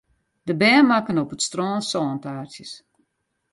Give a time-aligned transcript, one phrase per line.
[0.43, 2.73] De bern makken op it strân sântaartsjes.